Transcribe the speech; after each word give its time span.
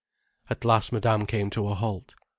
At 0.49 0.65
last 0.65 0.91
Madame 0.91 1.27
came 1.27 1.51
to 1.51 1.67
a 1.67 1.75
halt. 1.75 2.15